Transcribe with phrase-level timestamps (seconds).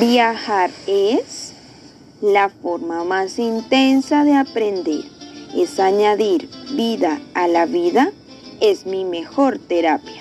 [0.00, 1.52] Viajar es
[2.20, 5.04] la forma más intensa de aprender.
[5.54, 8.10] Es añadir vida a la vida.
[8.60, 10.20] Es mi mejor terapia.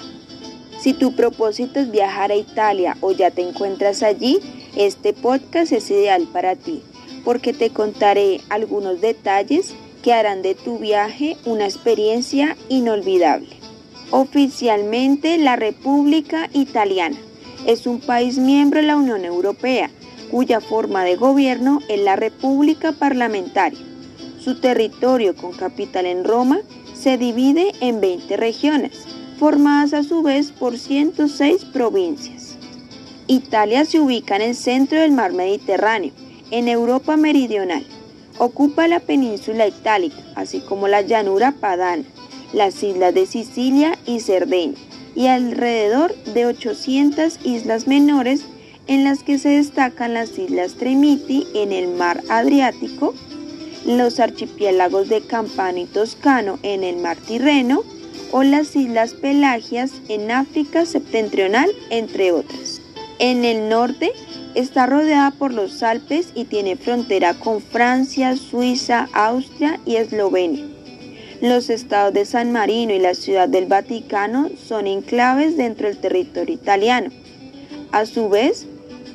[0.79, 4.39] Si tu propósito es viajar a Italia o ya te encuentras allí,
[4.75, 6.83] este podcast es ideal para ti
[7.25, 13.49] porque te contaré algunos detalles que harán de tu viaje una experiencia inolvidable.
[14.11, 17.17] Oficialmente la República Italiana
[17.66, 19.89] es un país miembro de la Unión Europea,
[20.29, 23.79] cuya forma de gobierno es la República Parlamentaria.
[24.39, 26.60] Su territorio, con capital en Roma,
[26.93, 28.92] se divide en 20 regiones,
[29.39, 32.58] formadas a su vez por 106 provincias.
[33.28, 36.11] Italia se ubica en el centro del mar Mediterráneo,
[36.52, 37.86] en Europa Meridional.
[38.38, 42.03] Ocupa la península itálica, así como la llanura padana,
[42.52, 44.75] las islas de Sicilia y Cerdeña
[45.16, 48.45] y alrededor de 800 islas menores
[48.88, 53.14] en las que se destacan las islas Tremiti en el mar Adriático,
[53.86, 57.83] los archipiélagos de Campano y Toscano en el mar Tirreno
[58.31, 62.81] o las islas Pelagias en África septentrional, entre otras.
[63.20, 64.11] En el norte
[64.55, 70.73] está rodeada por los Alpes y tiene frontera con Francia, Suiza, Austria y Eslovenia.
[71.44, 76.55] Los estados de San Marino y la ciudad del Vaticano son enclaves dentro del territorio
[76.55, 77.09] italiano.
[77.91, 78.66] A su vez,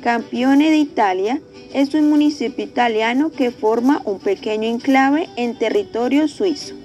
[0.03, 1.41] Campione de Italia
[1.73, 6.75] es un municipio italiano que forma un pequeño enclave en territorio suizo.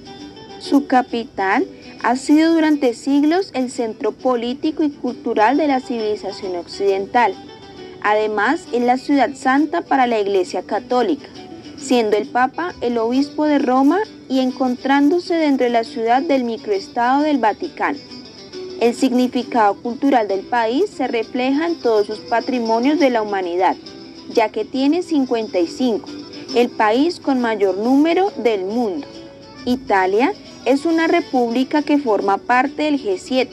[0.61, 1.67] Su capital
[2.03, 7.35] ha sido durante siglos el centro político y cultural de la civilización occidental.
[8.01, 11.29] Además, es la ciudad santa para la Iglesia Católica
[11.77, 13.99] siendo el Papa el obispo de Roma
[14.29, 17.99] y encontrándose dentro de la ciudad del microestado del Vaticano.
[18.81, 23.77] El significado cultural del país se refleja en todos sus patrimonios de la humanidad,
[24.33, 26.09] ya que tiene 55,
[26.55, 29.07] el país con mayor número del mundo.
[29.65, 30.33] Italia
[30.65, 33.49] es una república que forma parte del G7,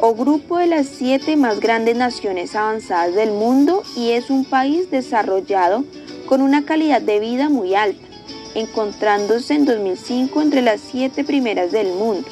[0.00, 4.90] o grupo de las siete más grandes naciones avanzadas del mundo y es un país
[4.90, 5.84] desarrollado
[6.26, 8.06] con una calidad de vida muy alta,
[8.54, 12.28] encontrándose en 2005 entre las siete primeras del mundo.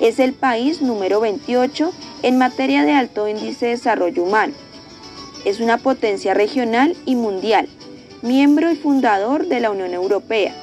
[0.00, 1.92] Es el país número 28
[2.22, 4.54] en materia de alto índice de desarrollo humano.
[5.44, 7.68] Es una potencia regional y mundial,
[8.22, 10.54] miembro y fundador de la Unión Europea,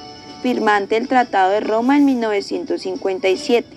[0.42, 3.68] firmante del Tratado de Roma en 1957.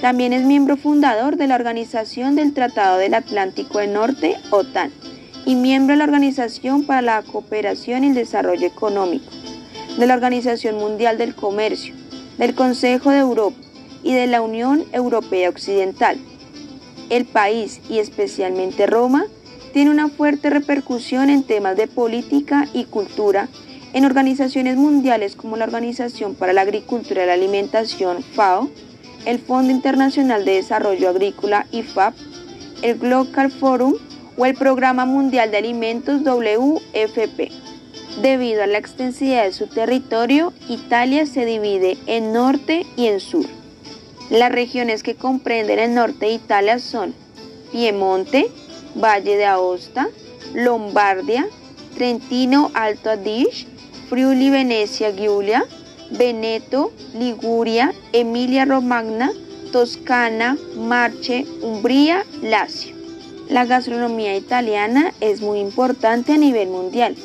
[0.00, 4.92] También es miembro fundador de la Organización del Tratado del Atlántico del Norte, OTAN
[5.44, 9.30] y miembro de la Organización para la Cooperación y el Desarrollo Económico,
[9.98, 11.94] de la Organización Mundial del Comercio,
[12.38, 13.56] del Consejo de Europa
[14.02, 16.18] y de la Unión Europea Occidental.
[17.10, 19.24] El país, y especialmente Roma,
[19.72, 23.48] tiene una fuerte repercusión en temas de política y cultura
[23.92, 28.68] en organizaciones mundiales como la Organización para la Agricultura y la Alimentación FAO,
[29.26, 32.14] el Fondo Internacional de Desarrollo Agrícola IFAP,
[32.82, 33.94] el Global Forum
[34.36, 37.59] o el Programa Mundial de Alimentos WFP.
[38.22, 43.46] Debido a la extensidad de su territorio, Italia se divide en norte y en sur.
[44.28, 47.14] Las regiones que comprenden el norte de Italia son
[47.72, 48.50] Piemonte,
[48.94, 50.10] Valle de Aosta,
[50.52, 51.46] Lombardia,
[51.94, 53.66] Trentino Alto Adige,
[54.10, 55.64] Friuli Venecia Giulia,
[56.10, 59.32] Veneto, Liguria, Emilia Romagna,
[59.72, 62.94] Toscana, Marche, Umbría, Lazio.
[63.48, 67.16] La gastronomía italiana es muy importante a nivel mundial.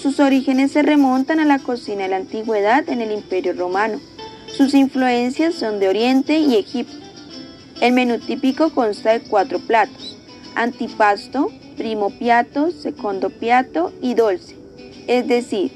[0.00, 4.00] Sus orígenes se remontan a la cocina de la antigüedad en el Imperio Romano.
[4.46, 6.96] Sus influencias son de Oriente y Egipto.
[7.82, 10.16] El menú típico consta de cuatro platos,
[10.54, 14.56] antipasto, primo piatto, secondo piatto y dolce,
[15.06, 15.70] es decir,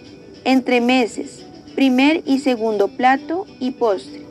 [0.44, 4.22] entre meses, primer y segundo plato y postre.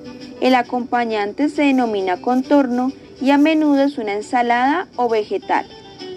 [0.41, 5.67] El acompañante se denomina contorno y a menudo es una ensalada o vegetal.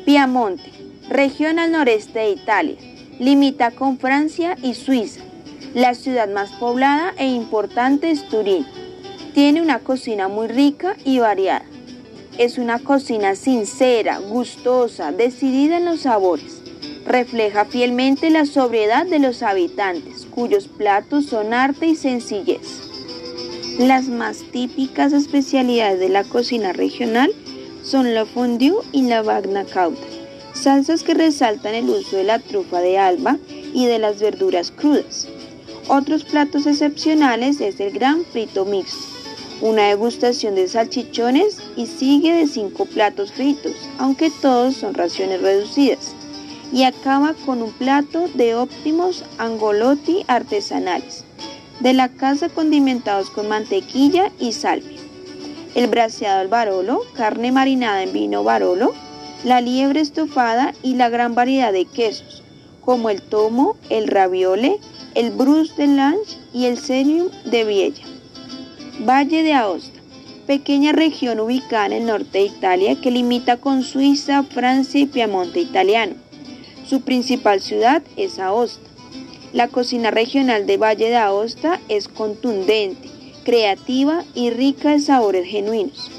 [0.06, 0.70] Piamonte,
[1.11, 2.76] región al noreste de Italia,
[3.18, 5.20] limita con Francia y Suiza.
[5.74, 8.66] La ciudad más poblada e importante es Turín.
[9.34, 11.64] Tiene una cocina muy rica y variada.
[12.38, 16.62] Es una cocina sincera, gustosa, decidida en los sabores.
[17.06, 22.82] Refleja fielmente la sobriedad de los habitantes, cuyos platos son arte y sencillez.
[23.78, 27.30] Las más típicas especialidades de la cocina regional
[27.82, 29.98] son la fondue y la bagna cauda,
[30.66, 33.38] salsas que resaltan el uso de la trufa de alba
[33.72, 35.28] y de las verduras crudas.
[35.86, 39.06] Otros platos excepcionales es el gran frito mixto,
[39.60, 46.16] una degustación de salchichones y sigue de cinco platos fritos, aunque todos son raciones reducidas.
[46.72, 51.22] y acaba con un plato de óptimos angolotti artesanales,
[51.78, 54.98] de la casa condimentados con mantequilla y salvia.
[55.76, 58.94] El braseado al barolo, carne marinada en vino barolo,
[59.44, 62.43] la liebre estofada y la gran variedad de quesos,
[62.81, 64.79] como el tomo, el raviole,
[65.15, 68.05] el brus de lange y el serium de Viella.
[69.00, 70.00] Valle de Aosta,
[70.47, 75.61] pequeña región ubicada en el norte de Italia que limita con Suiza, Francia y Piamonte
[75.61, 76.15] italiano.
[76.88, 78.88] Su principal ciudad es Aosta.
[79.53, 83.09] La cocina regional de Valle de Aosta es contundente,
[83.44, 86.11] creativa y rica de sabores genuinos.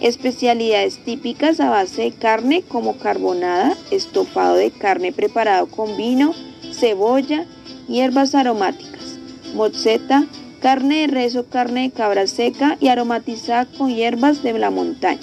[0.00, 6.34] Especialidades típicas a base de carne como carbonada, estofado de carne preparado con vino,
[6.72, 7.46] cebolla,
[7.88, 9.18] hierbas aromáticas,
[9.54, 10.26] mozzeta,
[10.60, 15.20] carne de res o carne de cabra seca y aromatizada con hierbas de la montaña.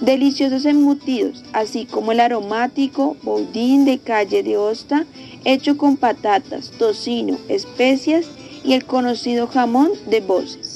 [0.00, 5.06] Deliciosos embutidos, así como el aromático boudin de calle de Osta,
[5.44, 8.26] hecho con patatas, tocino, especias
[8.64, 10.69] y el conocido jamón de voces.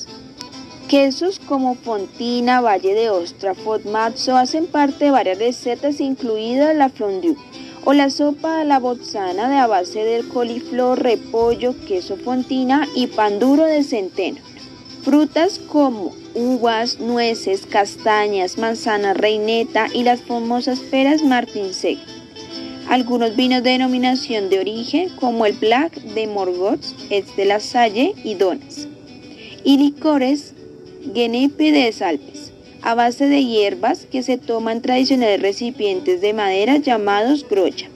[0.88, 7.36] Quesos como Fontina, Valle de Ostra, Fotmazzo hacen parte de varias recetas, incluida la fondue
[7.84, 13.38] o la sopa a la bozzana de base del coliflor, repollo, queso fontina y pan
[13.38, 14.38] duro de centeno.
[15.02, 21.98] Frutas como uvas, nueces, castañas, manzana reineta y las famosas peras martinsec.
[22.88, 28.14] Algunos vinos de denominación de origen como el Black de Morgots, es de la Salle
[28.24, 28.88] y Donas.
[29.62, 30.53] Y licores
[31.12, 37.46] Genepe de Salpes, a base de hierbas que se toman tradicionales recipientes de madera llamados
[37.46, 37.88] grocha.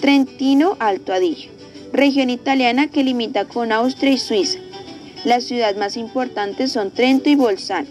[0.00, 1.50] Trentino Alto Adigio,
[1.92, 4.58] región italiana que limita con Austria y Suiza.
[5.24, 7.88] Las ciudades más importantes son Trento y Bolzano.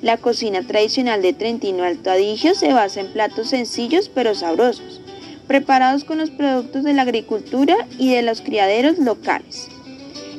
[0.00, 5.02] La cocina tradicional de Trentino Alto Adigio se basa en platos sencillos pero sabrosos,
[5.46, 9.68] preparados con los productos de la agricultura y de los criaderos locales.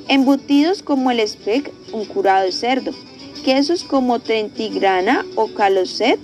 [0.07, 2.91] Embutidos como el speck, un curado de cerdo,
[3.45, 6.19] quesos como trentigrana o caloset,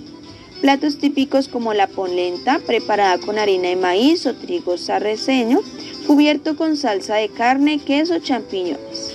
[0.60, 5.60] platos típicos como la polenta preparada con harina de maíz o trigo sarreceño,
[6.08, 9.14] cubierto con salsa de carne, queso, champiñones.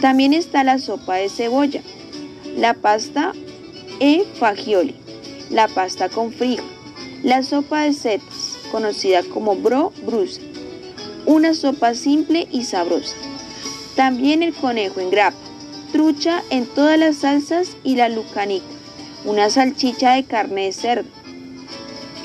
[0.00, 1.82] También está la sopa de cebolla,
[2.56, 3.32] la pasta
[4.00, 4.94] e fagioli,
[5.50, 6.64] la pasta con frijol,
[7.22, 10.40] la sopa de setas, conocida como bro brusa,
[11.26, 13.14] una sopa simple y sabrosa.
[13.94, 15.49] También el conejo en grapa,
[15.92, 18.66] trucha en todas las salsas y la lucanica,
[19.24, 21.08] una salchicha de carne de cerdo.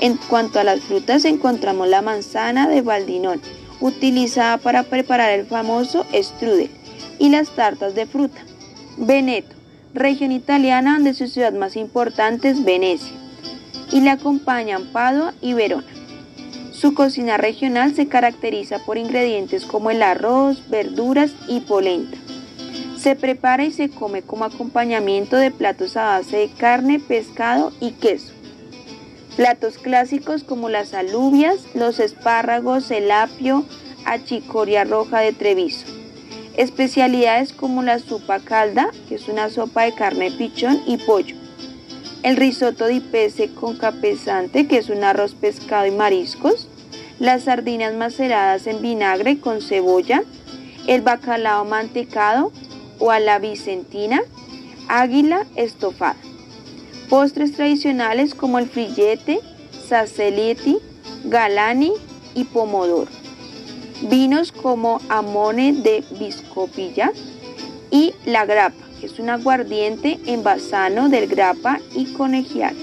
[0.00, 3.40] En cuanto a las frutas encontramos la manzana de Baldinón,
[3.80, 6.70] utilizada para preparar el famoso strudel,
[7.18, 8.40] y las tartas de fruta.
[8.96, 9.54] Veneto,
[9.94, 13.12] región italiana donde su ciudad más importante es Venecia,
[13.90, 15.86] y le acompañan Padua y Verona.
[16.72, 22.18] Su cocina regional se caracteriza por ingredientes como el arroz, verduras y polenta.
[23.06, 27.92] Se prepara y se come como acompañamiento de platos a base de carne, pescado y
[27.92, 28.32] queso.
[29.36, 33.64] Platos clásicos como las alubias, los espárragos, el apio,
[34.06, 35.86] achicoria roja de Treviso.
[36.56, 41.36] Especialidades como la sopa calda, que es una sopa de carne pichón y pollo.
[42.24, 46.66] El risotto di pese con capesante, que es un arroz pescado y mariscos.
[47.20, 50.24] Las sardinas maceradas en vinagre con cebolla.
[50.88, 52.50] El bacalao mantecado,
[52.98, 54.20] o a la vicentina,
[54.88, 56.16] águila estofada.
[57.08, 59.40] Postres tradicionales como el frillete,
[59.88, 60.78] saceletti,
[61.24, 61.92] galani
[62.34, 63.10] y pomodoro.
[64.02, 67.12] Vinos como amone de Biscopilla
[67.90, 72.74] y la grapa, que es un aguardiente envasano del grapa y conegial.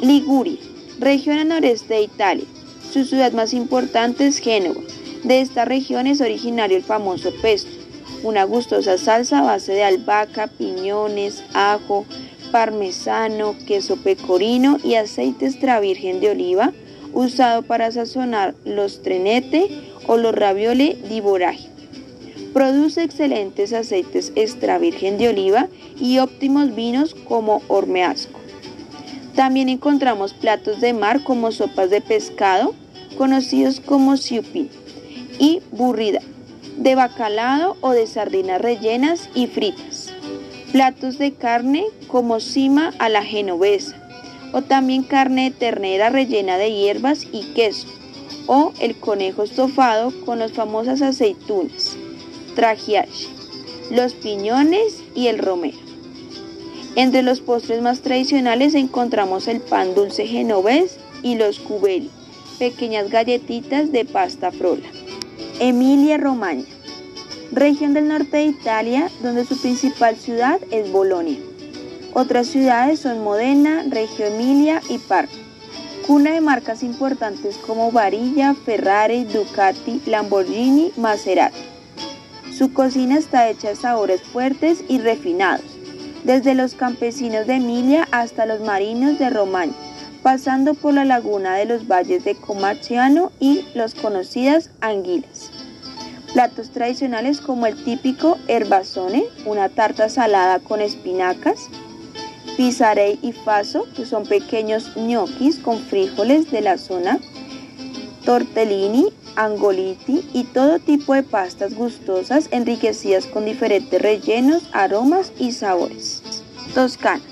[0.00, 0.58] Liguria,
[0.98, 2.46] región al noreste de Italia.
[2.92, 4.80] Su ciudad más importante es Génova.
[5.22, 7.73] De esta región es originario el famoso pesto
[8.24, 12.06] una gustosa salsa a base de albahaca, piñones, ajo,
[12.50, 16.72] parmesano, queso pecorino y aceite extra virgen de oliva
[17.12, 19.68] usado para sazonar los trenete
[20.06, 21.22] o los ravioli di.
[22.52, 25.68] Produce excelentes aceites extra virgen de oliva
[26.00, 28.40] y óptimos vinos como hormeasco.
[29.34, 32.74] También encontramos platos de mar como sopas de pescado,
[33.18, 34.70] conocidos como siupin,
[35.38, 36.20] y burrida,
[36.76, 40.12] de bacalao o de sardinas rellenas y fritas.
[40.72, 43.96] Platos de carne como cima a la genovesa
[44.52, 47.88] o también carne de ternera rellena de hierbas y queso
[48.46, 51.96] o el conejo estofado con las famosas aceitunas,
[52.54, 53.28] trajiache,
[53.90, 55.78] los piñones y el romero.
[56.96, 62.10] Entre los postres más tradicionales encontramos el pan dulce genovés y los cubeli,
[62.58, 64.93] pequeñas galletitas de pasta frola.
[65.60, 66.64] Emilia Romagna,
[67.52, 71.38] región del norte de Italia, donde su principal ciudad es Bolonia.
[72.12, 75.32] Otras ciudades son Modena, Reggio Emilia y Parma.
[76.08, 81.56] Cuna de marcas importantes como Varilla, Ferrari, Ducati, Lamborghini, Maserati.
[82.52, 85.64] Su cocina está hecha de sabores fuertes y refinados,
[86.24, 89.74] desde los campesinos de Emilia hasta los marinos de Romagna,
[90.24, 95.50] pasando por la laguna de los valles de Comarciano y los conocidas anguilas.
[96.32, 101.68] Platos tradicionales como el típico herbazone, una tarta salada con espinacas,
[102.56, 107.18] pisarey y faso, que son pequeños ñoquis con frijoles de la zona,
[108.24, 116.22] tortellini, angoliti y todo tipo de pastas gustosas enriquecidas con diferentes rellenos, aromas y sabores.
[116.74, 117.22] Toscana,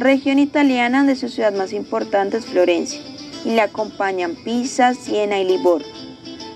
[0.00, 3.00] región italiana donde su ciudad más importante es Florencia,
[3.44, 5.86] y le acompañan Pisa, Siena y Livorno.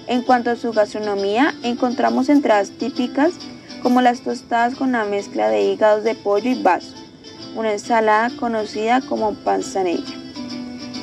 [0.06, 3.34] En cuanto a su gastronomía, encontramos entradas típicas
[3.82, 6.94] como las tostadas con una mezcla de hígados de pollo y vaso,
[7.54, 10.14] una ensalada conocida como panzanella.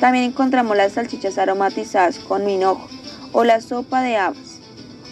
[0.00, 2.88] También encontramos las salchichas aromatizadas con minojo
[3.32, 4.58] o la sopa de habas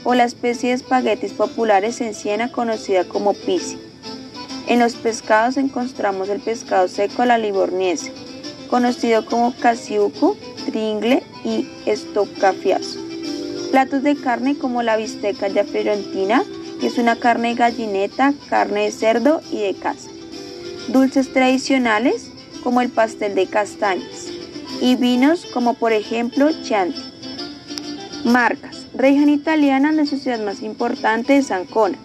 [0.02, 3.78] o la especie de espaguetis populares en Siena conocida como pisi.
[4.70, 8.12] En los pescados encontramos el pescado seco la livorniese,
[8.70, 12.98] conocido como casiuco, tringle y estocafiazo.
[13.70, 16.42] Platos de carne como la bisteca ya fiorentina,
[16.80, 20.08] que es una carne de gallineta, carne de cerdo y de caza
[20.92, 22.30] dulces tradicionales
[22.62, 24.26] como el pastel de castañas
[24.80, 27.00] y vinos como por ejemplo Chianti.
[28.24, 28.86] Marcas.
[28.94, 31.96] Región italiana de su ciudad más importante es Ancona.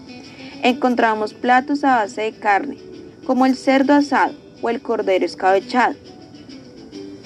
[0.65, 2.79] Encontramos platos a base de carne,
[3.23, 5.93] como el cerdo asado o el cordero escabechado.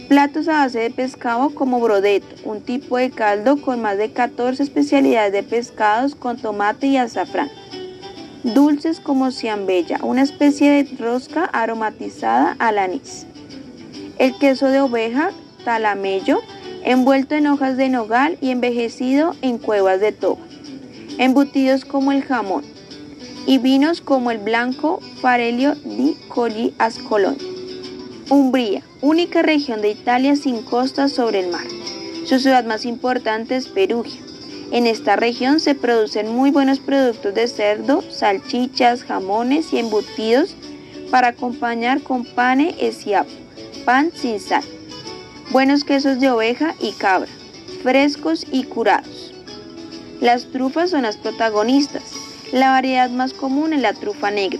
[0.10, 4.62] Platos a base de pescado como brodeto, un tipo de caldo con más de 14
[4.62, 7.50] especialidades de pescados con tomate y azafrán
[8.44, 13.26] dulces como ciambella, una especie de rosca aromatizada al anís.
[14.18, 15.32] El queso de oveja,
[15.64, 16.42] talamello,
[16.84, 20.42] envuelto en hojas de nogal y envejecido en cuevas de toba.
[21.18, 22.79] Embutidos como el jamón.
[23.46, 27.38] Y vinos como el blanco Farelio di Colli Ascolón.
[28.30, 31.66] Umbría, única región de Italia sin costas sobre el mar.
[32.26, 34.22] Su ciudad más importante es Perugia
[34.72, 40.56] en esta región se producen muy buenos productos de cerdo, salchichas, jamones y embutidos
[41.10, 43.32] para acompañar con pane siapo,
[43.84, 44.64] pan sin sal.
[45.50, 47.32] Buenos quesos de oveja y cabra,
[47.82, 49.34] frescos y curados.
[50.22, 52.19] Las trufas son las protagonistas.
[52.52, 54.60] La variedad más común es la trufa negra,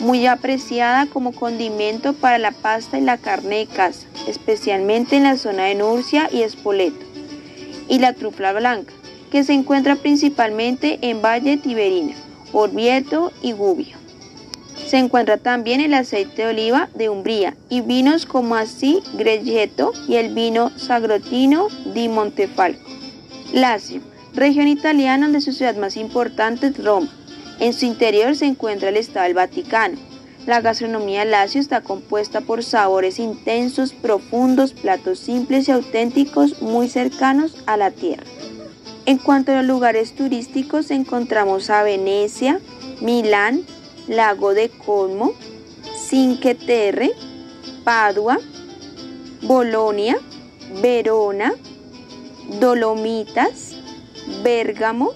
[0.00, 5.36] muy apreciada como condimento para la pasta y la carne de caza, especialmente en la
[5.36, 7.04] zona de Nurcia y Espoleto.
[7.88, 8.94] Y la trufa blanca,
[9.30, 12.14] que se encuentra principalmente en Valle Tiberina,
[12.52, 13.96] Orvieto y Gubbio.
[14.86, 20.16] Se encuentra también el aceite de oliva de Umbría y vinos como así Gregetto y
[20.16, 22.80] el vino Sagrotino di Montefalco.
[23.52, 24.00] Lazio,
[24.32, 27.10] región italiana donde su ciudad más importante es Roma.
[27.58, 29.96] En su interior se encuentra el Estado del Vaticano.
[30.46, 37.56] La gastronomía Lazio está compuesta por sabores intensos, profundos, platos simples y auténticos muy cercanos
[37.66, 38.24] a la tierra.
[39.06, 42.60] En cuanto a los lugares turísticos, encontramos a Venecia,
[43.00, 43.62] Milán,
[44.06, 45.32] Lago de Como,
[46.08, 47.10] Cinque Terre,
[47.84, 48.38] Padua,
[49.42, 50.18] Bolonia,
[50.82, 51.54] Verona,
[52.60, 53.76] Dolomitas,
[54.44, 55.12] Bérgamo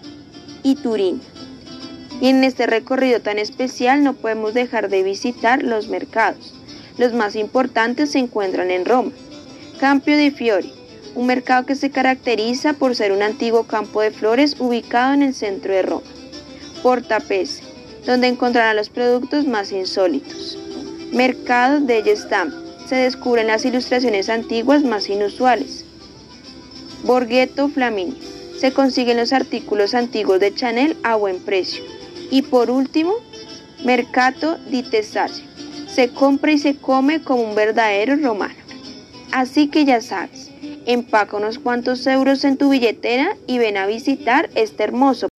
[0.63, 1.21] y Turín.
[2.21, 6.55] Y en este recorrido tan especial no podemos dejar de visitar los mercados.
[6.99, 9.13] Los más importantes se encuentran en Roma.
[9.79, 10.73] Campio de Fiori,
[11.15, 15.35] un mercado que se caracteriza por ser un antiguo campo de flores ubicado en el
[15.35, 16.07] centro de Roma.
[16.83, 17.63] Portapese,
[18.07, 20.59] donde encontrarán los productos más insólitos.
[21.13, 22.53] Mercado de Gestam,
[22.87, 25.85] se descubren las ilustraciones antiguas más inusuales.
[27.05, 28.19] Borghetto Flaminio,
[28.59, 31.83] se consiguen los artículos antiguos de Chanel a buen precio.
[32.31, 33.15] Y por último,
[33.85, 35.45] Mercato di Tessaglia,
[35.89, 38.55] se compra y se come como un verdadero romano.
[39.33, 40.51] Así que ya sabes,
[40.87, 45.30] empaca unos cuantos euros en tu billetera y ven a visitar este hermoso